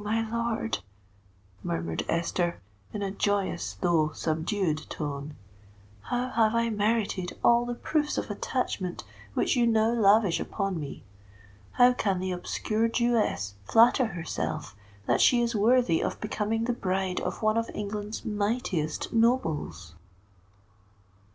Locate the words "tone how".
4.88-6.30